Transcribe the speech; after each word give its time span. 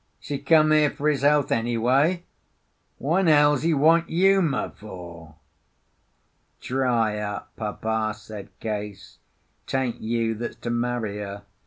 's 0.19 0.29
he 0.29 0.39
come 0.39 0.71
here 0.71 0.89
for 0.89 1.07
his 1.09 1.21
health, 1.21 1.51
anyway? 1.51 2.23
Wha' 2.97 3.17
'n 3.19 3.27
hell's 3.27 3.61
he 3.61 3.71
want 3.71 4.09
Uma 4.09 4.71
for?" 4.75 5.35
"Dry 6.59 7.19
up, 7.19 7.51
Papa," 7.55 8.15
said 8.17 8.49
Case. 8.59 9.19
"'Tain't 9.67 10.01
you 10.01 10.33
that's 10.33 10.55
to 10.55 10.71
marry 10.71 11.19
her. 11.19 11.43